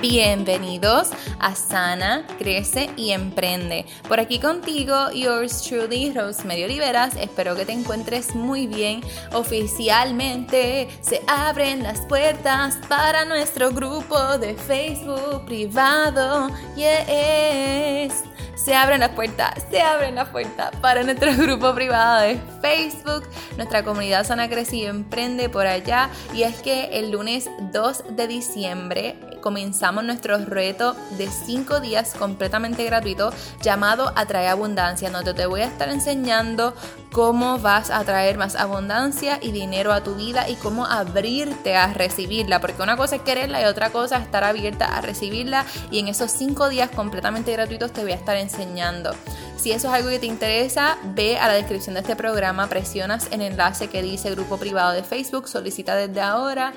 Bienvenidos 0.00 1.10
a 1.40 1.56
Sana, 1.56 2.24
Crece 2.38 2.88
y 2.96 3.10
Emprende. 3.10 3.84
Por 4.06 4.20
aquí 4.20 4.38
contigo, 4.38 5.10
yours 5.10 5.62
truly, 5.62 6.12
Rosemary 6.12 6.62
Oliveras. 6.62 7.16
Espero 7.16 7.56
que 7.56 7.66
te 7.66 7.72
encuentres 7.72 8.36
muy 8.36 8.68
bien. 8.68 9.00
Oficialmente 9.32 10.88
se 11.00 11.20
abren 11.26 11.82
las 11.82 11.98
puertas 12.02 12.78
para 12.88 13.24
nuestro 13.24 13.72
grupo 13.72 14.38
de 14.38 14.54
Facebook 14.54 15.44
privado. 15.46 16.48
Yes. 16.76 18.22
Se 18.58 18.74
abren 18.74 19.00
las 19.00 19.10
puertas, 19.10 19.54
se 19.70 19.80
abren 19.80 20.16
las 20.16 20.28
puertas 20.30 20.74
para 20.80 21.04
nuestro 21.04 21.32
grupo 21.36 21.74
privado 21.74 22.22
de 22.22 22.40
Facebook. 22.60 23.22
Nuestra 23.56 23.84
comunidad 23.84 24.26
Sana 24.26 24.48
Crece 24.48 24.76
y 24.76 24.84
Emprende 24.84 25.48
por 25.48 25.66
allá. 25.66 26.10
Y 26.34 26.42
es 26.42 26.60
que 26.60 26.98
el 26.98 27.12
lunes 27.12 27.48
2 27.72 28.16
de 28.16 28.26
diciembre 28.26 29.16
comenzamos 29.40 30.02
nuestro 30.02 30.36
reto 30.38 30.96
de 31.16 31.28
5 31.28 31.80
días 31.80 32.14
completamente 32.18 32.84
gratuito 32.84 33.32
llamado 33.62 34.12
Atrae 34.16 34.48
Abundancia, 34.48 35.10
donde 35.10 35.34
te 35.34 35.46
voy 35.46 35.60
a 35.60 35.66
estar 35.66 35.88
enseñando 35.88 36.74
cómo 37.12 37.58
vas 37.58 37.90
a 37.90 38.04
traer 38.04 38.38
más 38.38 38.54
abundancia 38.54 39.38
y 39.40 39.52
dinero 39.52 39.92
a 39.92 40.02
tu 40.02 40.14
vida 40.14 40.48
y 40.48 40.54
cómo 40.56 40.86
abrirte 40.86 41.76
a 41.76 41.92
recibirla, 41.92 42.60
porque 42.60 42.82
una 42.82 42.96
cosa 42.96 43.16
es 43.16 43.22
quererla 43.22 43.62
y 43.62 43.64
otra 43.64 43.90
cosa 43.90 44.18
es 44.18 44.22
estar 44.24 44.44
abierta 44.44 44.86
a 44.86 45.00
recibirla 45.00 45.64
y 45.90 46.00
en 46.00 46.08
esos 46.08 46.30
5 46.32 46.68
días 46.68 46.90
completamente 46.90 47.52
gratuitos 47.52 47.92
te 47.92 48.02
voy 48.02 48.12
a 48.12 48.16
estar 48.16 48.36
enseñando. 48.36 49.12
Si 49.56 49.72
eso 49.72 49.88
es 49.88 49.94
algo 49.94 50.08
que 50.10 50.20
te 50.20 50.26
interesa, 50.26 50.98
ve 51.02 51.36
a 51.38 51.48
la 51.48 51.54
descripción 51.54 51.94
de 51.94 52.02
este 52.02 52.14
programa, 52.14 52.68
presionas 52.68 53.26
el 53.32 53.42
enlace 53.42 53.88
que 53.88 54.02
dice 54.02 54.30
grupo 54.30 54.56
privado 54.56 54.92
de 54.92 55.02
Facebook, 55.02 55.48
solicita 55.48 55.96
desde 55.96 56.20
ahora 56.20 56.72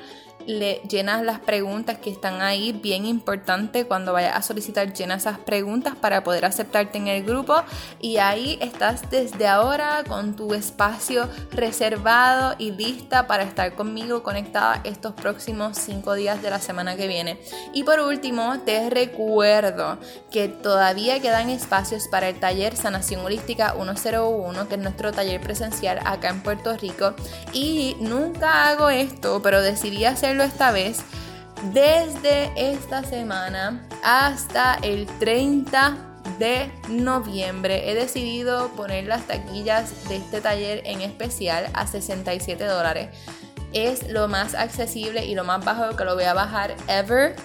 le 0.47 0.81
llenas 0.89 1.23
las 1.23 1.39
preguntas 1.39 1.97
que 1.97 2.09
están 2.09 2.41
ahí, 2.41 2.71
bien 2.71 3.05
importante 3.05 3.85
cuando 3.85 4.13
vayas 4.13 4.35
a 4.35 4.41
solicitar, 4.41 4.93
llena 4.93 5.15
esas 5.15 5.39
preguntas 5.39 5.95
para 5.95 6.23
poder 6.23 6.45
aceptarte 6.45 6.97
en 6.97 7.07
el 7.07 7.23
grupo 7.23 7.55
y 7.99 8.17
ahí 8.17 8.57
estás 8.61 9.09
desde 9.09 9.47
ahora 9.47 10.03
con 10.07 10.35
tu 10.35 10.53
espacio 10.53 11.29
reservado 11.51 12.55
y 12.57 12.71
lista 12.71 13.27
para 13.27 13.43
estar 13.43 13.75
conmigo 13.75 14.23
conectada 14.23 14.81
estos 14.83 15.13
próximos 15.13 15.77
cinco 15.77 16.13
días 16.13 16.41
de 16.41 16.49
la 16.49 16.59
semana 16.59 16.95
que 16.95 17.07
viene. 17.07 17.39
Y 17.73 17.83
por 17.83 17.99
último, 17.99 18.59
te 18.65 18.89
recuerdo 18.89 19.97
que 20.31 20.47
todavía 20.47 21.19
quedan 21.19 21.49
espacios 21.49 22.07
para 22.07 22.29
el 22.29 22.39
taller 22.39 22.75
Sanación 22.75 23.25
Holística 23.25 23.73
101, 23.73 24.67
que 24.67 24.75
es 24.75 24.81
nuestro 24.81 25.11
taller 25.11 25.41
presencial 25.41 25.99
acá 26.05 26.29
en 26.29 26.41
Puerto 26.41 26.75
Rico 26.77 27.13
y 27.53 27.95
nunca 27.99 28.69
hago 28.69 28.89
esto, 28.89 29.41
pero 29.41 29.61
decidí 29.61 30.05
hacer 30.05 30.30
esta 30.39 30.71
vez 30.71 30.99
desde 31.73 32.51
esta 32.55 33.03
semana 33.03 33.85
hasta 34.03 34.75
el 34.75 35.05
30 35.19 35.97
de 36.39 36.71
noviembre 36.89 37.91
he 37.91 37.95
decidido 37.95 38.69
poner 38.69 39.05
las 39.05 39.27
taquillas 39.27 40.07
de 40.07 40.15
este 40.17 40.39
taller 40.39 40.81
en 40.85 41.01
especial 41.01 41.69
a 41.73 41.85
67 41.85 42.63
dólares. 42.63 43.09
Es 43.73 44.09
lo 44.09 44.27
más 44.27 44.55
accesible 44.55 45.25
y 45.25 45.35
lo 45.35 45.43
más 45.43 45.63
bajo 45.63 45.95
que 45.95 46.05
lo 46.05 46.15
voy 46.15 46.23
a 46.23 46.33
bajar 46.33 46.75
ever 46.87 47.35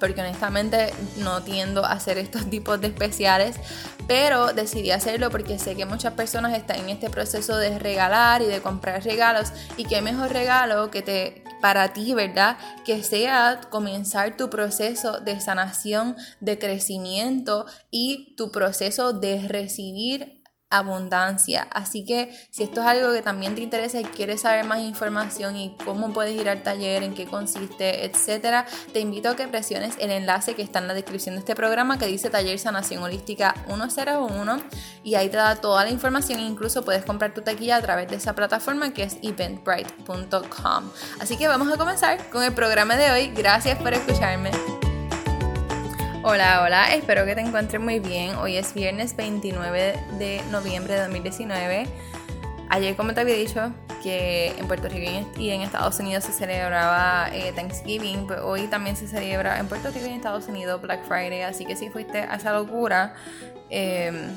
porque 0.00 0.20
honestamente 0.20 0.92
no 1.18 1.42
tiendo 1.42 1.84
a 1.84 1.92
hacer 1.92 2.18
estos 2.18 2.48
tipos 2.50 2.80
de 2.80 2.88
especiales, 2.88 3.56
pero 4.08 4.52
decidí 4.52 4.90
hacerlo 4.90 5.30
porque 5.30 5.58
sé 5.58 5.76
que 5.76 5.86
muchas 5.86 6.14
personas 6.14 6.56
están 6.56 6.80
en 6.80 6.90
este 6.90 7.10
proceso 7.10 7.56
de 7.56 7.78
regalar 7.78 8.42
y 8.42 8.46
de 8.46 8.60
comprar 8.60 9.04
regalos 9.04 9.52
y 9.76 9.84
qué 9.84 10.02
mejor 10.02 10.32
regalo 10.32 10.90
que 10.90 11.02
te 11.02 11.44
para 11.60 11.92
ti, 11.92 12.14
¿verdad? 12.14 12.56
Que 12.84 13.02
sea 13.02 13.60
comenzar 13.70 14.36
tu 14.36 14.50
proceso 14.50 15.20
de 15.20 15.40
sanación, 15.40 16.16
de 16.40 16.58
crecimiento 16.58 17.66
y 17.90 18.34
tu 18.36 18.50
proceso 18.50 19.12
de 19.12 19.46
recibir 19.48 20.39
abundancia. 20.70 21.66
Así 21.70 22.04
que 22.04 22.34
si 22.50 22.62
esto 22.62 22.80
es 22.80 22.86
algo 22.86 23.12
que 23.12 23.22
también 23.22 23.54
te 23.54 23.60
interesa 23.60 24.00
y 24.00 24.04
quieres 24.04 24.42
saber 24.42 24.64
más 24.64 24.80
información 24.80 25.56
y 25.56 25.76
cómo 25.84 26.12
puedes 26.12 26.40
ir 26.40 26.48
al 26.48 26.62
taller, 26.62 27.02
en 27.02 27.14
qué 27.14 27.26
consiste, 27.26 28.04
etcétera, 28.04 28.66
te 28.92 29.00
invito 29.00 29.28
a 29.28 29.36
que 29.36 29.48
presiones 29.48 29.94
el 29.98 30.10
enlace 30.10 30.54
que 30.54 30.62
está 30.62 30.78
en 30.78 30.88
la 30.88 30.94
descripción 30.94 31.34
de 31.34 31.40
este 31.40 31.54
programa 31.54 31.98
que 31.98 32.06
dice 32.06 32.30
Taller 32.30 32.58
Sanación 32.58 33.02
Holística 33.02 33.54
101 33.66 34.58
y 35.02 35.14
ahí 35.16 35.28
te 35.28 35.36
da 35.36 35.56
toda 35.56 35.84
la 35.84 35.90
información 35.90 36.40
e 36.40 36.42
incluso 36.42 36.84
puedes 36.84 37.04
comprar 37.04 37.34
tu 37.34 37.42
taquilla 37.42 37.76
a 37.76 37.82
través 37.82 38.08
de 38.08 38.16
esa 38.16 38.34
plataforma 38.34 38.92
que 38.92 39.04
es 39.04 39.16
eventbrite.com. 39.22 40.90
Así 41.20 41.36
que 41.36 41.48
vamos 41.48 41.72
a 41.72 41.76
comenzar 41.76 42.30
con 42.30 42.42
el 42.42 42.52
programa 42.52 42.96
de 42.96 43.10
hoy. 43.10 43.32
Gracias 43.34 43.78
por 43.78 43.92
escucharme. 43.92 44.50
Hola, 46.22 46.60
hola, 46.62 46.94
espero 46.94 47.24
que 47.24 47.34
te 47.34 47.40
encuentres 47.40 47.80
muy 47.80 47.98
bien. 47.98 48.36
Hoy 48.36 48.58
es 48.58 48.74
viernes 48.74 49.16
29 49.16 49.98
de 50.18 50.42
noviembre 50.50 50.92
de 50.92 51.00
2019. 51.00 51.86
Ayer, 52.68 52.94
como 52.94 53.14
te 53.14 53.22
había 53.22 53.36
dicho, 53.36 53.72
que 54.02 54.48
en 54.58 54.66
Puerto 54.66 54.90
Rico 54.90 55.26
y 55.38 55.48
en 55.48 55.62
Estados 55.62 55.98
Unidos 55.98 56.24
se 56.24 56.32
celebraba 56.32 57.30
eh, 57.32 57.52
Thanksgiving, 57.56 58.26
pues 58.26 58.38
hoy 58.42 58.66
también 58.66 58.96
se 58.96 59.08
celebra 59.08 59.58
en 59.58 59.66
Puerto 59.66 59.88
Rico 59.88 60.04
y 60.04 60.08
en 60.10 60.16
Estados 60.16 60.46
Unidos 60.46 60.82
Black 60.82 61.06
Friday. 61.08 61.40
Así 61.40 61.64
que 61.64 61.74
si 61.74 61.88
fuiste 61.88 62.18
a 62.18 62.34
esa 62.34 62.52
locura, 62.52 63.14
em, 63.70 64.28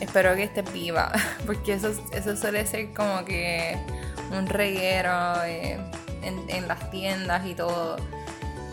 espero 0.00 0.32
que 0.36 0.44
estés 0.44 0.72
viva, 0.72 1.10
porque 1.44 1.72
eso, 1.72 1.90
eso 2.12 2.36
suele 2.36 2.64
ser 2.66 2.94
como 2.94 3.24
que 3.24 3.76
un 4.30 4.46
reguero 4.46 5.42
eh, 5.44 5.76
en, 6.22 6.48
en 6.48 6.68
las 6.68 6.88
tiendas 6.92 7.44
y 7.46 7.54
todo. 7.54 7.96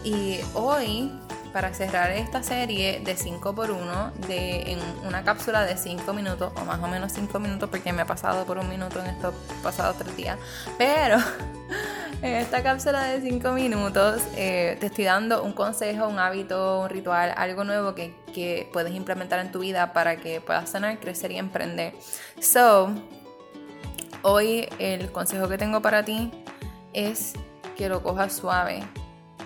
Y 0.04 0.40
hoy 0.54 1.12
para 1.54 1.72
cerrar 1.74 2.10
esta 2.12 2.42
serie 2.42 3.00
de 3.00 3.16
5x1 3.16 4.12
de, 4.28 4.72
en 4.72 4.80
una 5.06 5.24
cápsula 5.24 5.64
de 5.64 5.78
5 5.78 6.12
minutos 6.12 6.52
o 6.60 6.66
más 6.66 6.82
o 6.82 6.88
menos 6.88 7.12
5 7.14 7.40
minutos 7.40 7.70
porque 7.70 7.94
me 7.94 8.02
ha 8.02 8.08
pasado 8.08 8.44
por 8.46 8.58
un 8.58 8.68
minuto 8.68 9.00
en 9.00 9.06
estos 9.06 9.36
pasados 9.62 9.98
3 10.00 10.18
días. 10.18 10.40
Pero 10.80 11.18
en 12.24 12.34
esta 12.34 12.64
cápsula 12.64 13.04
de 13.04 13.22
5 13.22 13.52
minutos 13.52 14.24
eh, 14.36 14.78
te 14.80 14.88
estoy 14.88 15.06
dando 15.06 15.44
un 15.44 15.54
consejo, 15.54 16.08
un 16.08 16.18
hábito, 16.18 16.82
un 16.82 16.90
ritual, 16.90 17.32
algo 17.38 17.64
nuevo 17.64 17.94
que, 17.94 18.16
que 18.34 18.68
puedes 18.74 18.94
implementar 18.96 19.40
en 19.40 19.52
tu 19.52 19.60
vida 19.60 19.94
para 19.94 20.18
que 20.18 20.42
puedas 20.42 20.72
sanar, 20.72 21.00
crecer 21.00 21.32
y 21.32 21.38
emprender. 21.38 21.94
So, 22.42 22.92
hoy 24.24 24.68
el 24.80 25.12
consejo 25.12 25.48
que 25.48 25.60
tengo 25.60 25.84
para 25.84 26.04
ti 26.04 26.32
es 26.94 27.34
que 27.78 27.90
lo 27.90 28.02
cojas 28.02 28.34
suave 28.34 28.84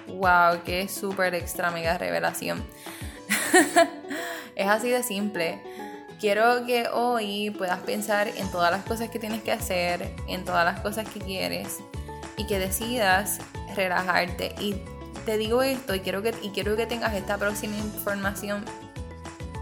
Wow, 0.08 0.64
qué 0.66 0.88
súper 0.88 1.36
extra 1.36 1.72
mega 1.72 1.98
revelación. 1.98 2.66
es 4.56 4.68
así 4.68 4.90
de 4.90 5.04
simple. 5.04 5.62
Quiero 6.20 6.66
que 6.66 6.88
hoy 6.88 7.52
puedas 7.52 7.80
pensar 7.82 8.28
en 8.28 8.50
todas 8.50 8.72
las 8.72 8.84
cosas 8.84 9.10
que 9.10 9.20
tienes 9.20 9.44
que 9.44 9.52
hacer, 9.52 10.16
en 10.28 10.46
todas 10.46 10.66
las 10.66 10.80
cosas 10.80 11.08
que 11.08 11.20
quieres 11.20 11.80
y 12.38 12.48
que 12.48 12.58
decidas 12.58 13.40
relajarte. 13.76 14.56
Y 14.60 14.76
te 15.26 15.38
digo 15.38 15.62
esto 15.62 15.94
y 15.94 16.00
quiero 16.00 16.24
que, 16.24 16.34
y 16.42 16.50
quiero 16.50 16.76
que 16.76 16.88
tengas 16.88 17.14
esta 17.14 17.38
próxima 17.38 17.78
información 17.78 18.66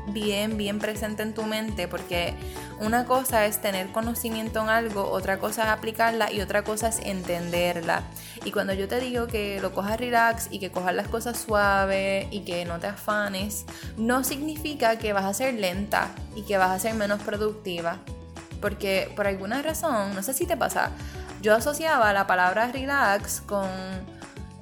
bien, 0.08 0.58
bien 0.58 0.80
presente 0.80 1.24
en 1.24 1.34
tu 1.34 1.44
mente 1.44 1.88
porque 1.88 2.34
una 2.80 3.06
cosa 3.06 3.46
es 3.46 3.62
tener 3.62 3.92
conocimiento 3.92 4.62
en 4.62 4.70
algo, 4.70 5.10
otra 5.10 5.40
cosa 5.40 5.64
es 5.64 5.70
aplicarla 5.70 6.32
y 6.32 6.42
otra 6.42 6.64
cosa 6.64 6.90
es 6.90 7.00
entenderla. 7.00 8.04
Y 8.44 8.52
cuando 8.52 8.74
yo 8.74 8.88
te 8.88 9.00
digo 9.00 9.28
que 9.28 9.60
lo 9.62 9.74
cojas 9.74 10.00
relax 10.00 10.48
y 10.52 10.60
que 10.60 10.72
cojas 10.72 10.94
las 10.94 11.08
cosas 11.08 11.40
suaves 11.40 12.28
y 12.32 12.42
que 12.42 12.66
no 12.66 12.80
te 12.80 12.88
afanes, 12.88 13.66
no 13.98 14.24
significa 14.24 14.98
que 14.98 15.14
vas 15.14 15.26
a 15.26 15.34
ser 15.34 15.54
lenta 15.54 16.10
y 16.36 16.44
que 16.44 16.58
vas 16.58 16.72
a 16.72 16.80
ser 16.80 16.94
menos 16.96 17.22
productiva. 17.22 18.00
Porque 18.62 19.12
por 19.16 19.28
alguna 19.28 19.62
razón, 19.62 20.16
no 20.16 20.24
sé 20.24 20.34
si 20.34 20.46
te 20.46 20.58
pasa, 20.58 20.92
yo 21.42 21.54
asociaba 21.56 22.12
la 22.14 22.28
palabra 22.28 22.72
relax 22.72 23.42
con, 23.42 23.70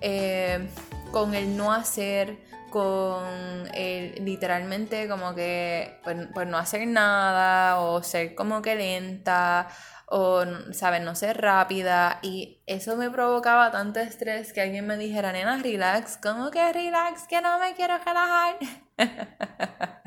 eh, 0.01 0.67
con 1.11 1.33
el 1.33 1.55
no 1.55 1.71
hacer, 1.71 2.37
con 2.73 3.71
literalmente 3.71 5.07
como 5.07 5.35
que 5.35 5.99
pues, 6.03 6.17
pues, 6.33 6.47
no 6.47 6.57
hacer 6.57 6.87
nada 6.87 7.79
o 7.79 8.01
ser 8.01 8.33
como 8.33 8.63
que 8.63 8.73
lenta 8.75 9.67
o, 10.07 10.43
¿sabes? 10.71 11.03
No 11.03 11.13
ser 11.13 11.39
rápida 11.39 12.17
y 12.23 12.63
eso 12.65 12.97
me 12.97 13.11
provocaba 13.11 13.69
tanto 13.69 13.99
estrés 13.99 14.53
que 14.53 14.61
alguien 14.61 14.87
me 14.87 14.97
dijera, 14.97 15.31
nena, 15.31 15.57
relax, 15.57 16.17
¿cómo 16.17 16.49
que 16.49 16.73
relax? 16.73 17.27
Que 17.27 17.41
no 17.41 17.59
me 17.59 17.75
quiero 17.75 17.99
relajar. 17.99 18.55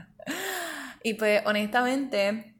y 1.05 1.15
pues 1.15 1.43
honestamente 1.47 2.56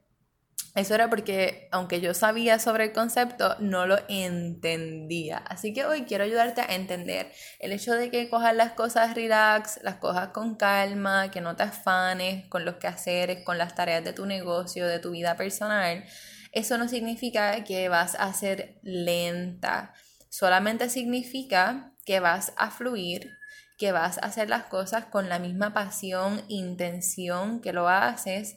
eso 0.77 0.95
era 0.95 1.09
porque, 1.09 1.69
aunque 1.73 2.03
yo 2.03 2.13
sabía 2.13 2.59
sobre 2.59 2.85
el 2.85 2.93
concepto, 2.93 3.57
no 3.61 3.87
lo 3.87 3.97
entendía. 4.09 5.39
Así 5.39 5.73
que 5.73 5.87
hoy 5.87 6.03
quiero 6.03 6.25
ayudarte 6.25 6.61
a 6.61 6.75
entender 6.75 7.33
el 7.61 7.73
hecho 7.73 7.95
de 7.95 8.11
que 8.11 8.29
cojas 8.29 8.55
las 8.55 8.73
cosas 8.73 9.15
relax, 9.15 9.81
las 9.83 9.97
cojas 9.97 10.29
con 10.29 10.55
calma, 10.57 11.31
que 11.31 11.41
no 11.41 11.57
te 11.57 11.63
afanes 11.63 12.47
con 12.49 12.67
los 12.67 12.77
quehaceres, 12.77 13.43
con 13.43 13.57
las 13.57 13.75
tareas 13.75 14.05
de 14.05 14.13
tu 14.13 14.27
negocio, 14.27 14.87
de 14.87 14.99
tu 14.99 15.13
vida 15.13 15.35
personal. 15.35 16.05
Eso 16.53 16.77
no 16.77 16.89
significa 16.89 17.65
que 17.65 17.89
vas 17.89 18.15
a 18.15 18.31
ser 18.35 18.79
lenta. 18.83 19.95
Solamente 20.29 20.91
significa 20.91 21.95
que 22.05 22.21
vas 22.21 22.53
a 22.59 22.71
fluir, 22.71 23.33
que 23.79 23.93
vas 23.93 24.19
a 24.19 24.27
hacer 24.27 24.51
las 24.51 24.65
cosas 24.65 25.07
con 25.07 25.31
la 25.31 25.39
misma 25.39 25.73
pasión, 25.73 26.43
intención 26.49 27.63
que 27.63 27.73
lo 27.73 27.89
haces, 27.89 28.57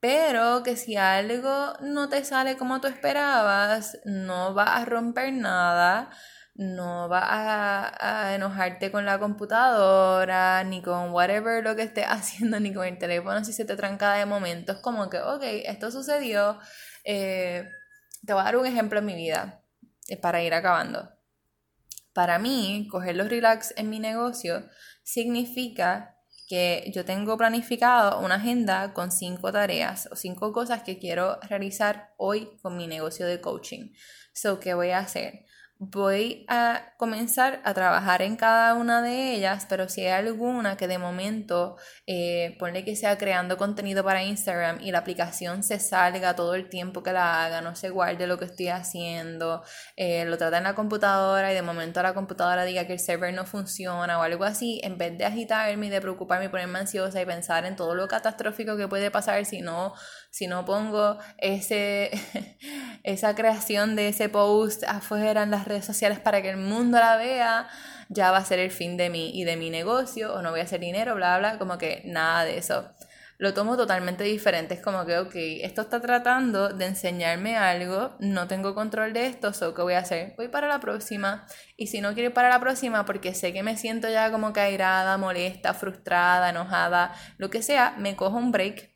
pero 0.00 0.62
que 0.62 0.76
si 0.76 0.96
algo 0.96 1.74
no 1.82 2.08
te 2.08 2.24
sale 2.24 2.56
como 2.56 2.80
tú 2.80 2.88
esperabas, 2.88 3.98
no 4.04 4.54
va 4.54 4.76
a 4.76 4.84
romper 4.86 5.32
nada, 5.32 6.10
no 6.54 7.08
va 7.08 7.92
a, 7.98 8.34
enojarte 8.34 8.90
con 8.90 9.04
la 9.04 9.18
computadora, 9.18 10.64
ni 10.64 10.82
con 10.82 11.12
whatever 11.12 11.62
lo 11.62 11.76
que 11.76 11.82
estés 11.82 12.04
haciendo, 12.08 12.58
ni 12.60 12.72
con 12.72 12.86
el 12.86 12.98
teléfono 12.98 13.44
si 13.44 13.52
se 13.52 13.64
te 13.64 13.76
tranca 13.76 14.14
de 14.14 14.26
momento. 14.26 14.72
Es 14.72 14.78
como 14.78 15.10
que, 15.10 15.18
ok, 15.20 15.42
esto 15.42 15.90
sucedió. 15.90 16.58
Eh, 17.04 17.66
te 18.26 18.32
voy 18.32 18.42
a 18.42 18.44
dar 18.44 18.56
un 18.56 18.66
ejemplo 18.66 18.98
en 18.98 19.06
mi 19.06 19.14
vida 19.14 19.62
eh, 20.08 20.16
para 20.16 20.42
ir 20.42 20.54
acabando. 20.54 21.10
Para 22.12 22.38
mí, 22.38 22.88
coger 22.90 23.16
los 23.16 23.28
relax 23.28 23.72
en 23.76 23.88
mi 23.88 24.00
negocio 24.00 24.68
significa 25.02 26.09
que 26.50 26.90
yo 26.92 27.04
tengo 27.04 27.38
planificado 27.38 28.18
una 28.18 28.34
agenda 28.34 28.92
con 28.92 29.12
cinco 29.12 29.52
tareas 29.52 30.08
o 30.10 30.16
cinco 30.16 30.52
cosas 30.52 30.82
que 30.82 30.98
quiero 30.98 31.38
realizar 31.48 32.12
hoy 32.16 32.58
con 32.60 32.76
mi 32.76 32.88
negocio 32.88 33.24
de 33.24 33.40
coaching. 33.40 33.92
So, 34.32 34.58
¿qué 34.58 34.74
voy 34.74 34.90
a 34.90 34.98
hacer? 34.98 35.44
Voy 35.82 36.44
a 36.46 36.92
comenzar 36.98 37.62
a 37.64 37.72
trabajar 37.72 38.20
en 38.20 38.36
cada 38.36 38.74
una 38.74 39.00
de 39.00 39.34
ellas, 39.34 39.64
pero 39.66 39.88
si 39.88 40.02
hay 40.02 40.26
alguna 40.26 40.76
que 40.76 40.86
de 40.86 40.98
momento, 40.98 41.76
eh, 42.06 42.54
ponle 42.58 42.84
que 42.84 42.96
sea 42.96 43.16
creando 43.16 43.56
contenido 43.56 44.04
para 44.04 44.22
Instagram 44.22 44.80
y 44.82 44.92
la 44.92 44.98
aplicación 44.98 45.62
se 45.62 45.80
salga 45.80 46.36
todo 46.36 46.54
el 46.54 46.68
tiempo 46.68 47.02
que 47.02 47.14
la 47.14 47.46
haga, 47.46 47.62
no 47.62 47.76
se 47.76 47.88
guarde 47.88 48.26
lo 48.26 48.38
que 48.38 48.44
estoy 48.44 48.68
haciendo, 48.68 49.62
eh, 49.96 50.26
lo 50.26 50.36
trata 50.36 50.58
en 50.58 50.64
la 50.64 50.74
computadora 50.74 51.50
y 51.50 51.54
de 51.54 51.62
momento 51.62 52.02
la 52.02 52.12
computadora 52.12 52.64
diga 52.66 52.86
que 52.86 52.92
el 52.92 53.00
server 53.00 53.32
no 53.32 53.46
funciona 53.46 54.18
o 54.18 54.22
algo 54.22 54.44
así, 54.44 54.82
en 54.84 54.98
vez 54.98 55.16
de 55.16 55.24
agitarme 55.24 55.86
y 55.86 55.90
de 55.90 56.02
preocuparme 56.02 56.44
y 56.44 56.48
ponerme 56.48 56.80
ansiosa 56.80 57.22
y 57.22 57.24
pensar 57.24 57.64
en 57.64 57.76
todo 57.76 57.94
lo 57.94 58.06
catastrófico 58.06 58.76
que 58.76 58.86
puede 58.86 59.10
pasar 59.10 59.46
si 59.46 59.62
no, 59.62 59.94
si 60.30 60.46
no 60.46 60.66
pongo 60.66 61.16
ese, 61.38 62.10
esa 63.02 63.34
creación 63.34 63.96
de 63.96 64.08
ese 64.08 64.28
post 64.28 64.84
afuera 64.84 65.42
en 65.42 65.50
las 65.50 65.69
redes 65.70 65.86
sociales 65.86 66.18
para 66.18 66.42
que 66.42 66.50
el 66.50 66.58
mundo 66.58 66.98
la 66.98 67.16
vea, 67.16 67.68
ya 68.08 68.30
va 68.30 68.38
a 68.38 68.44
ser 68.44 68.58
el 68.58 68.70
fin 68.70 68.96
de 68.96 69.08
mí 69.08 69.30
y 69.32 69.44
de 69.44 69.56
mi 69.56 69.70
negocio, 69.70 70.34
o 70.34 70.42
no 70.42 70.50
voy 70.50 70.60
a 70.60 70.64
hacer 70.64 70.80
dinero, 70.80 71.14
bla, 71.14 71.38
bla, 71.38 71.58
como 71.58 71.78
que 71.78 72.02
nada 72.04 72.44
de 72.44 72.58
eso. 72.58 72.92
Lo 73.38 73.54
tomo 73.54 73.78
totalmente 73.78 74.22
diferente, 74.24 74.74
es 74.74 74.82
como 74.82 75.06
que, 75.06 75.16
ok, 75.16 75.32
esto 75.62 75.80
está 75.80 75.98
tratando 76.00 76.68
de 76.68 76.84
enseñarme 76.84 77.56
algo, 77.56 78.16
no 78.20 78.46
tengo 78.48 78.74
control 78.74 79.14
de 79.14 79.26
esto, 79.26 79.54
so, 79.54 79.72
¿qué 79.72 79.80
voy 79.80 79.94
a 79.94 80.00
hacer? 80.00 80.34
Voy 80.36 80.48
para 80.48 80.68
la 80.68 80.78
próxima, 80.78 81.46
y 81.74 81.86
si 81.86 82.02
no 82.02 82.12
quiero 82.12 82.28
ir 82.28 82.34
para 82.34 82.50
la 82.50 82.60
próxima 82.60 83.06
porque 83.06 83.32
sé 83.32 83.54
que 83.54 83.62
me 83.62 83.78
siento 83.78 84.10
ya 84.10 84.30
como 84.30 84.52
cairada, 84.52 85.16
molesta, 85.16 85.72
frustrada, 85.72 86.50
enojada, 86.50 87.14
lo 87.38 87.48
que 87.48 87.62
sea, 87.62 87.94
me 87.96 88.14
cojo 88.14 88.36
un 88.36 88.52
break 88.52 88.89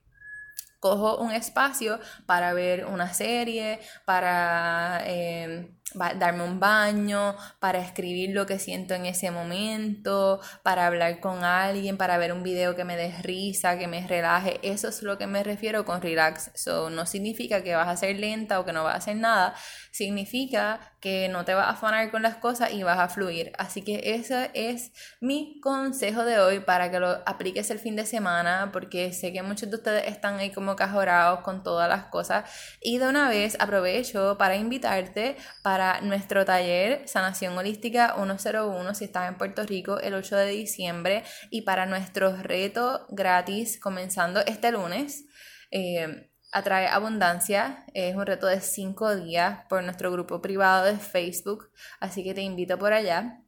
cojo 0.84 1.16
un 1.16 1.32
espacio 1.32 1.98
para 2.26 2.52
ver 2.52 2.84
una 2.84 3.14
serie, 3.14 3.80
para 4.04 5.00
eh, 5.06 5.70
darme 5.94 6.44
un 6.44 6.60
baño, 6.60 7.36
para 7.58 7.78
escribir 7.78 8.34
lo 8.34 8.44
que 8.44 8.58
siento 8.58 8.92
en 8.92 9.06
ese 9.06 9.30
momento, 9.30 10.40
para 10.62 10.86
hablar 10.86 11.20
con 11.20 11.42
alguien, 11.42 11.96
para 11.96 12.18
ver 12.18 12.34
un 12.34 12.42
video 12.42 12.74
que 12.74 12.84
me 12.84 12.96
dé 12.96 13.14
risa, 13.22 13.78
que 13.78 13.86
me 13.86 14.06
relaje. 14.06 14.60
Eso 14.62 14.88
es 14.88 15.02
lo 15.02 15.16
que 15.16 15.26
me 15.26 15.42
refiero 15.42 15.86
con 15.86 16.02
relax. 16.02 16.50
So, 16.54 16.90
no 16.90 17.06
significa 17.06 17.62
que 17.62 17.74
vas 17.74 17.88
a 17.88 17.96
ser 17.96 18.18
lenta 18.18 18.60
o 18.60 18.66
que 18.66 18.72
no 18.72 18.84
vas 18.84 18.94
a 18.94 18.98
hacer 18.98 19.16
nada, 19.16 19.54
significa 19.90 20.80
que 21.00 21.28
no 21.28 21.44
te 21.44 21.54
vas 21.54 21.66
a 21.66 21.70
afanar 21.70 22.10
con 22.10 22.22
las 22.22 22.36
cosas 22.36 22.72
y 22.72 22.82
vas 22.82 22.98
a 22.98 23.08
fluir. 23.08 23.52
Así 23.58 23.82
que 23.82 24.14
ese 24.16 24.50
es 24.54 24.92
mi 25.20 25.60
consejo 25.60 26.24
de 26.24 26.40
hoy 26.40 26.60
para 26.60 26.90
que 26.90 26.98
lo 26.98 27.22
apliques 27.26 27.70
el 27.70 27.78
fin 27.78 27.94
de 27.94 28.06
semana, 28.06 28.70
porque 28.72 29.12
sé 29.12 29.32
que 29.32 29.42
muchos 29.42 29.70
de 29.70 29.76
ustedes 29.76 30.08
están 30.08 30.38
ahí 30.38 30.50
como 30.50 30.73
cajorados 30.76 31.40
con 31.40 31.62
todas 31.62 31.88
las 31.88 32.04
cosas. 32.06 32.50
Y 32.80 32.98
de 32.98 33.08
una 33.08 33.28
vez 33.28 33.56
aprovecho 33.60 34.36
para 34.38 34.56
invitarte 34.56 35.36
para 35.62 36.00
nuestro 36.00 36.44
taller 36.44 37.08
Sanación 37.08 37.56
Holística 37.56 38.14
101 38.16 38.94
si 38.94 39.04
estás 39.04 39.28
en 39.28 39.38
Puerto 39.38 39.64
Rico 39.64 39.98
el 40.00 40.14
8 40.14 40.36
de 40.36 40.46
diciembre 40.46 41.24
y 41.50 41.62
para 41.62 41.86
nuestro 41.86 42.36
reto 42.36 43.06
gratis 43.10 43.78
comenzando 43.80 44.40
este 44.40 44.72
lunes. 44.72 45.24
Eh, 45.70 46.30
Atrae 46.54 46.86
Abundancia 46.86 47.84
es 47.94 48.14
un 48.14 48.24
reto 48.26 48.46
de 48.46 48.60
5 48.60 49.16
días 49.16 49.64
por 49.68 49.82
nuestro 49.82 50.12
grupo 50.12 50.40
privado 50.40 50.84
de 50.84 50.96
Facebook, 50.96 51.70
así 51.98 52.22
que 52.22 52.32
te 52.32 52.42
invito 52.42 52.78
por 52.78 52.92
allá. 52.92 53.40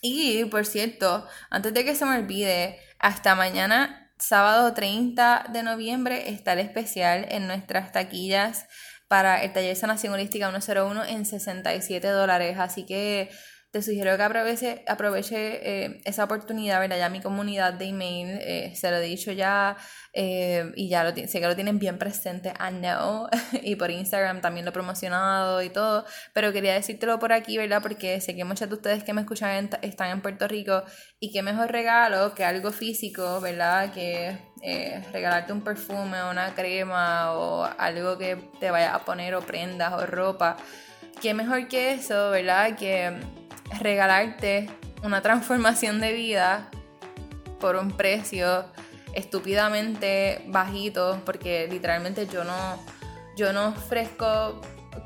Y 0.00 0.44
por 0.44 0.64
cierto, 0.66 1.26
antes 1.50 1.74
de 1.74 1.84
que 1.84 1.96
se 1.96 2.04
me 2.04 2.16
olvide, 2.16 2.78
hasta 3.00 3.34
mañana, 3.34 4.05
sábado 4.18 4.72
30 4.74 5.46
de 5.52 5.62
noviembre, 5.62 6.30
está 6.30 6.54
el 6.54 6.60
especial 6.60 7.26
en 7.30 7.46
nuestras 7.46 7.92
taquillas 7.92 8.66
para 9.08 9.42
el 9.42 9.52
taller 9.52 9.76
Sanación 9.76 10.14
Holística 10.14 10.50
101 10.50 11.04
en 11.04 11.24
67 11.26 12.08
dólares. 12.08 12.58
Así 12.58 12.84
que 12.84 13.30
te 13.76 13.82
sugiero 13.82 14.16
que 14.16 14.22
aproveche, 14.22 14.82
aproveche 14.88 15.36
eh, 15.36 16.00
esa 16.06 16.24
oportunidad, 16.24 16.80
¿verdad? 16.80 16.96
Ya 16.96 17.10
mi 17.10 17.20
comunidad 17.20 17.74
de 17.74 17.84
email, 17.84 18.38
eh, 18.40 18.72
se 18.74 18.90
lo 18.90 18.96
he 18.96 19.02
dicho 19.02 19.32
ya 19.32 19.76
eh, 20.14 20.72
y 20.76 20.88
ya 20.88 21.04
lo 21.04 21.14
sé 21.14 21.40
que 21.40 21.46
lo 21.46 21.54
tienen 21.54 21.78
bien 21.78 21.98
presente, 21.98 22.54
I 22.58 22.70
know, 22.70 23.28
y 23.62 23.76
por 23.76 23.90
Instagram 23.90 24.40
también 24.40 24.64
lo 24.64 24.70
he 24.70 24.72
promocionado 24.72 25.60
y 25.60 25.68
todo, 25.68 26.06
pero 26.32 26.54
quería 26.54 26.72
decírtelo 26.72 27.18
por 27.18 27.34
aquí, 27.34 27.58
¿verdad? 27.58 27.82
Porque 27.82 28.18
sé 28.22 28.34
que 28.34 28.44
muchos 28.44 28.66
de 28.66 28.76
ustedes 28.76 29.04
que 29.04 29.12
me 29.12 29.20
escuchan 29.20 29.68
están 29.82 30.10
en 30.10 30.22
Puerto 30.22 30.48
Rico 30.48 30.82
y 31.20 31.30
qué 31.30 31.42
mejor 31.42 31.70
regalo 31.70 32.34
que 32.34 32.46
algo 32.46 32.72
físico, 32.72 33.42
¿verdad? 33.42 33.92
Que 33.92 34.38
regalarte 35.12 35.52
un 35.52 35.62
perfume, 35.62 36.24
una 36.30 36.54
crema 36.54 37.32
o 37.32 37.64
algo 37.78 38.16
que 38.16 38.36
te 38.58 38.70
vaya 38.70 38.94
a 38.94 39.04
poner 39.04 39.34
o 39.34 39.42
prendas 39.42 39.92
o 39.92 40.06
ropa. 40.06 40.56
Qué 41.20 41.34
mejor 41.34 41.68
que 41.68 41.92
eso, 41.92 42.30
¿verdad? 42.30 42.74
Que 42.76 43.12
regalarte 43.80 44.68
una 45.02 45.22
transformación 45.22 46.00
de 46.00 46.12
vida 46.12 46.68
por 47.60 47.76
un 47.76 47.92
precio 47.92 48.64
estúpidamente 49.14 50.42
bajito, 50.48 51.20
porque 51.24 51.68
literalmente 51.70 52.26
yo 52.26 52.44
no, 52.44 52.84
yo 53.36 53.52
no 53.52 53.68
ofrezco 53.68 54.60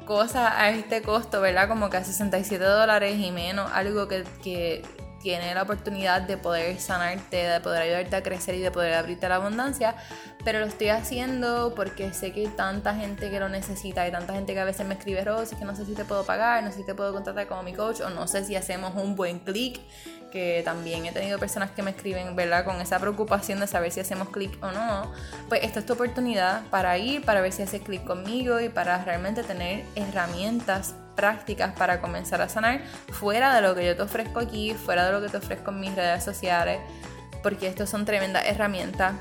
cosas 0.05 0.53
a 0.57 0.71
este 0.71 1.03
costo, 1.03 1.41
¿verdad? 1.41 1.69
Como 1.69 1.91
que 1.91 1.99
a 1.99 2.05
67 2.05 2.63
dólares 2.63 3.19
y 3.19 3.31
menos, 3.31 3.71
algo 3.73 4.09
que, 4.09 4.25
que 4.43 4.83
tiene 5.21 5.55
la 5.55 5.63
oportunidad 5.63 6.23
de 6.23 6.37
poder 6.37 6.81
sanarte, 6.81 7.37
de 7.37 7.61
poder 7.61 7.83
ayudarte 7.83 8.17
a 8.17 8.23
crecer 8.23 8.57
y 8.57 8.61
de 8.61 8.71
poder 8.71 8.95
abrirte 8.95 9.29
la 9.29 9.37
abundancia, 9.37 9.95
pero 10.45 10.61
lo 10.61 10.67
estoy 10.67 10.89
haciendo 10.89 11.75
porque 11.75 12.13
sé 12.13 12.33
que 12.33 12.49
tanta 12.49 12.95
gente 12.95 13.31
que 13.31 13.41
lo 13.41 13.49
necesita, 13.49 14.03
hay 14.03 14.11
tanta 14.11 14.35
gente 14.35 14.55
que 14.55 14.61
a 14.61 14.65
veces 14.65 14.87
me 14.87 14.95
escribe, 14.95 15.25
Rosy, 15.25 15.57
que 15.57 15.65
no 15.65 15.77
sé 15.77 15.85
si 15.85 15.95
te 15.95 16.05
puedo 16.05 16.25
pagar, 16.25 16.63
no 16.63 16.71
sé 16.71 16.79
si 16.79 16.85
te 16.85 16.95
puedo 16.95 17.13
contratar 17.13 17.47
como 17.47 17.63
mi 17.63 17.75
coach, 17.75 18.01
o 18.01 18.11
no 18.11 18.27
sé 18.27 18.45
si 18.45 18.57
hacemos 18.57 18.95
un 18.95 19.17
buen 19.17 19.41
clic, 19.41 19.81
que 20.31 20.63
también 20.65 21.05
he 21.07 21.13
tenido 21.13 21.39
personas 21.39 21.73
que 21.73 21.83
me 21.83 21.91
escriben, 21.91 22.37
¿verdad? 22.37 22.65
Con 22.65 22.81
esa 22.81 22.99
preocupación 22.99 23.61
de 23.61 23.67
saber 23.67 23.91
si 23.91 24.01
hacemos 24.01 24.31
clic 24.31 24.57
o 24.63 24.71
no. 24.71 25.13
Pues 25.49 25.65
esta 25.65 25.81
es 25.81 25.87
tu 25.87 25.95
oportunidad 25.95 26.63
para 26.71 26.97
ir, 26.99 27.25
para 27.25 27.41
ver 27.41 27.53
si 27.53 27.63
haces 27.63 27.83
clic 27.83 28.05
conmigo 28.05 28.61
y 28.61 28.69
para 28.69 29.05
realmente 29.05 29.43
tener 29.43 29.85
herramientas 29.97 30.95
prácticas 31.17 31.75
para 31.77 32.01
comenzar 32.01 32.41
a 32.41 32.49
sanar 32.49 32.81
fuera 33.11 33.55
de 33.55 33.61
lo 33.61 33.75
que 33.75 33.85
yo 33.85 33.97
te 33.97 34.03
ofrezco 34.03 34.39
aquí, 34.39 34.73
fuera 34.73 35.05
de 35.05 35.13
lo 35.13 35.21
que 35.21 35.29
te 35.29 35.37
ofrezco 35.37 35.71
en 35.71 35.81
mis 35.81 35.95
redes 35.95 36.25
sociales, 36.25 36.79
porque 37.43 37.67
estas 37.67 37.91
son 37.91 38.05
tremendas 38.05 38.45
herramientas 38.47 39.15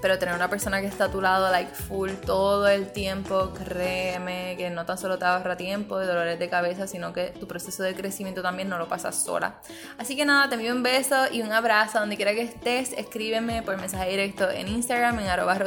pero 0.00 0.18
tener 0.18 0.34
una 0.34 0.48
persona 0.48 0.80
que 0.80 0.86
está 0.86 1.04
a 1.04 1.10
tu 1.10 1.20
lado, 1.20 1.50
like 1.50 1.74
full 1.74 2.10
todo 2.24 2.68
el 2.68 2.92
tiempo, 2.92 3.52
créeme 3.52 4.54
que 4.56 4.70
no 4.70 4.86
tan 4.86 4.98
solo 4.98 5.18
te 5.18 5.24
ahorra 5.24 5.56
tiempo 5.56 5.98
de 5.98 6.06
dolores 6.06 6.38
de 6.38 6.48
cabeza, 6.48 6.86
sino 6.86 7.12
que 7.12 7.28
tu 7.38 7.48
proceso 7.48 7.82
de 7.82 7.94
crecimiento 7.94 8.42
también 8.42 8.68
no 8.68 8.78
lo 8.78 8.88
pasas 8.88 9.16
sola. 9.16 9.56
Así 9.98 10.16
que 10.16 10.24
nada, 10.24 10.48
te 10.48 10.54
envío 10.54 10.74
un 10.74 10.82
beso 10.82 11.16
y 11.32 11.42
un 11.42 11.52
abrazo 11.52 11.98
donde 11.98 12.16
quiera 12.16 12.32
que 12.32 12.42
estés. 12.42 12.92
Escríbeme 12.92 13.62
por 13.62 13.76
mensaje 13.76 14.10
directo 14.10 14.50
en 14.50 14.68
Instagram, 14.68 15.18
en 15.18 15.26
arroba 15.26 15.58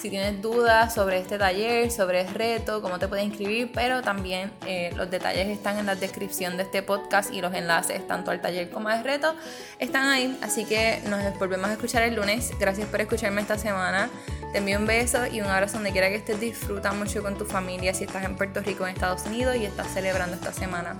si 0.00 0.10
tienes 0.10 0.40
dudas 0.40 0.94
sobre 0.94 1.18
este 1.18 1.38
taller, 1.38 1.90
sobre 1.90 2.22
el 2.22 2.28
reto, 2.34 2.80
cómo 2.82 2.98
te 2.98 3.08
puedes 3.08 3.24
inscribir, 3.24 3.70
pero 3.72 4.02
también 4.02 4.50
eh, 4.66 4.92
los 4.96 5.10
detalles 5.10 5.48
están 5.48 5.78
en 5.78 5.86
la 5.86 5.94
descripción 5.94 6.56
de 6.56 6.62
este 6.62 6.82
podcast 6.82 7.32
y 7.32 7.40
los 7.40 7.52
enlaces 7.54 8.06
tanto 8.06 8.30
al 8.30 8.40
taller 8.40 8.70
como 8.70 8.88
al 8.88 9.04
reto 9.04 9.34
están 9.78 10.06
ahí. 10.08 10.38
Así 10.42 10.64
que 10.64 11.02
nos 11.08 11.38
volvemos 11.38 11.68
a 11.68 11.72
escuchar 11.72 12.02
el 12.02 12.14
lunes. 12.14 12.50
Gracias 12.58 12.88
por 12.88 13.00
escuchar 13.00 13.09
escucharme 13.10 13.40
esta 13.40 13.58
semana. 13.58 14.08
Te 14.52 14.58
envío 14.58 14.78
un 14.78 14.86
beso 14.86 15.26
y 15.26 15.40
un 15.40 15.48
abrazo 15.48 15.74
donde 15.74 15.90
quiera 15.90 16.08
que 16.08 16.16
estés. 16.16 16.38
Disfruta 16.38 16.92
mucho 16.92 17.22
con 17.22 17.36
tu 17.36 17.44
familia 17.44 17.92
si 17.92 18.04
estás 18.04 18.24
en 18.24 18.36
Puerto 18.36 18.60
Rico, 18.60 18.86
en 18.86 18.94
Estados 18.94 19.26
Unidos 19.26 19.56
y 19.56 19.64
estás 19.64 19.88
celebrando 19.88 20.36
esta 20.36 20.52
semana. 20.52 20.96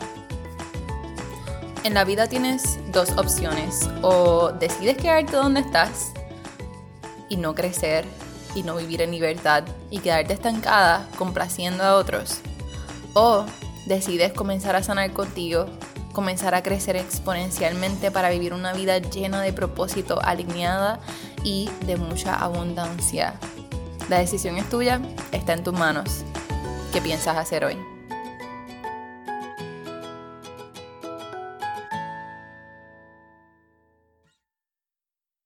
En 1.85 1.95
la 1.95 2.03
vida 2.05 2.27
tienes 2.27 2.81
dos 2.91 3.13
opciones. 3.13 3.89
O 4.03 4.51
decides 4.51 4.97
quedarte 4.97 5.37
donde 5.37 5.61
estás 5.61 6.13
y 7.29 7.37
no 7.37 7.55
crecer 7.55 8.05
y 8.57 8.65
no 8.65 8.75
vivir 8.75 9.03
en 9.03 9.13
libertad 9.13 9.63
y 9.89 10.01
quedarte 10.01 10.33
estancada 10.33 11.07
complaciendo 11.17 11.85
a 11.85 11.95
otros. 11.95 12.41
O 13.15 13.47
decides 13.87 14.33
comenzar 14.33 14.75
a 14.75 14.83
sanar 14.83 15.13
contigo 15.13 15.67
comenzar 16.13 16.55
a 16.55 16.63
crecer 16.63 16.97
exponencialmente 16.97 18.11
para 18.11 18.31
vivir 18.31 18.53
una 18.53 18.73
vida 18.73 18.99
llena 18.99 19.41
de 19.43 19.53
propósito, 19.53 20.21
alineada 20.23 21.01
y 21.45 21.69
de 21.87 21.97
mucha 21.97 22.35
abundancia. 22.35 23.35
La 24.09 24.19
decisión 24.19 24.57
es 24.57 24.69
tuya, 24.69 25.01
está 25.33 25.53
en 25.53 25.63
tus 25.63 25.75
manos. 25.75 26.25
¿Qué 26.93 27.01
piensas 27.01 27.37
hacer 27.37 27.65
hoy? 27.65 27.77